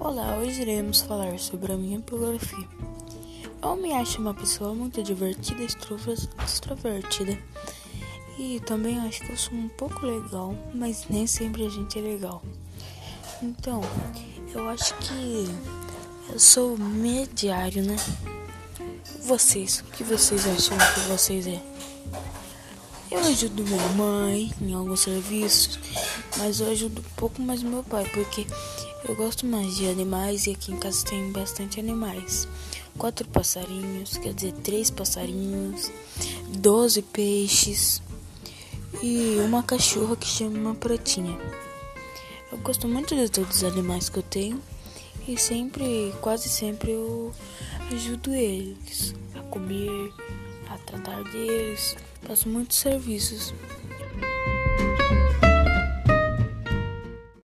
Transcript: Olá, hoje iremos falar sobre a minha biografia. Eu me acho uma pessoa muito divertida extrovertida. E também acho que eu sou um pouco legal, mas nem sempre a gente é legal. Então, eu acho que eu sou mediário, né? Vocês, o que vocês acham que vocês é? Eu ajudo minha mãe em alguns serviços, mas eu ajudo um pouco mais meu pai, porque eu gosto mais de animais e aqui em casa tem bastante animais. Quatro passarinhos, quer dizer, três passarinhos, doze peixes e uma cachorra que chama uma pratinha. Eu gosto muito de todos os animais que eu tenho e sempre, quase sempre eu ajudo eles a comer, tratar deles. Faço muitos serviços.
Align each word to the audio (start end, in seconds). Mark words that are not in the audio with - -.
Olá, 0.00 0.36
hoje 0.36 0.62
iremos 0.62 1.00
falar 1.00 1.40
sobre 1.40 1.72
a 1.72 1.76
minha 1.76 1.98
biografia. 1.98 2.68
Eu 3.60 3.74
me 3.74 3.92
acho 3.92 4.20
uma 4.20 4.32
pessoa 4.32 4.72
muito 4.72 5.02
divertida 5.02 5.64
extrovertida. 5.64 7.36
E 8.38 8.60
também 8.60 9.00
acho 9.00 9.20
que 9.24 9.32
eu 9.32 9.36
sou 9.36 9.54
um 9.54 9.68
pouco 9.68 10.06
legal, 10.06 10.54
mas 10.72 11.06
nem 11.10 11.26
sempre 11.26 11.66
a 11.66 11.68
gente 11.68 11.98
é 11.98 12.02
legal. 12.02 12.40
Então, 13.42 13.80
eu 14.54 14.68
acho 14.68 14.94
que 14.98 15.48
eu 16.32 16.38
sou 16.38 16.78
mediário, 16.78 17.82
né? 17.82 17.96
Vocês, 19.24 19.80
o 19.80 19.84
que 19.90 20.04
vocês 20.04 20.46
acham 20.46 20.78
que 20.78 21.00
vocês 21.08 21.44
é? 21.48 21.60
Eu 23.10 23.20
ajudo 23.20 23.64
minha 23.64 23.88
mãe 23.90 24.52
em 24.60 24.74
alguns 24.74 25.00
serviços, 25.00 25.78
mas 26.36 26.60
eu 26.60 26.70
ajudo 26.70 27.00
um 27.00 27.14
pouco 27.16 27.40
mais 27.40 27.62
meu 27.62 27.82
pai, 27.82 28.04
porque 28.12 28.46
eu 29.08 29.16
gosto 29.16 29.46
mais 29.46 29.76
de 29.76 29.88
animais 29.88 30.46
e 30.46 30.50
aqui 30.50 30.72
em 30.72 30.76
casa 30.76 31.06
tem 31.06 31.32
bastante 31.32 31.80
animais. 31.80 32.46
Quatro 32.98 33.26
passarinhos, 33.28 34.18
quer 34.18 34.34
dizer, 34.34 34.52
três 34.62 34.90
passarinhos, 34.90 35.90
doze 36.48 37.00
peixes 37.00 38.02
e 39.02 39.38
uma 39.42 39.62
cachorra 39.62 40.14
que 40.14 40.26
chama 40.26 40.58
uma 40.58 40.74
pratinha. 40.74 41.38
Eu 42.52 42.58
gosto 42.58 42.86
muito 42.86 43.16
de 43.16 43.30
todos 43.30 43.56
os 43.56 43.64
animais 43.64 44.10
que 44.10 44.18
eu 44.18 44.22
tenho 44.22 44.60
e 45.26 45.38
sempre, 45.38 46.12
quase 46.20 46.50
sempre 46.50 46.90
eu 46.90 47.32
ajudo 47.90 48.34
eles 48.34 49.14
a 49.34 49.40
comer, 49.44 50.12
tratar 50.88 51.22
deles. 51.24 51.96
Faço 52.22 52.48
muitos 52.48 52.78
serviços. 52.78 53.54